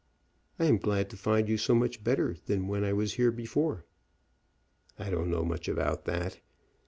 "I 0.57 0.65
am 0.65 0.79
glad 0.79 1.11
to 1.11 1.15
find 1.15 1.47
you 1.47 1.59
so 1.59 1.75
much 1.75 2.03
better 2.03 2.35
than 2.47 2.67
when 2.67 2.83
I 2.83 2.91
was 2.91 3.13
here 3.13 3.29
before." 3.31 3.85
"I 4.97 5.11
don't 5.11 5.29
know 5.29 5.45
much 5.45 5.67
about 5.69 6.05
that. 6.05 6.39